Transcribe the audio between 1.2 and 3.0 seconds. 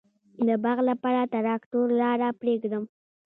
د تراکتور لاره پریږدم؟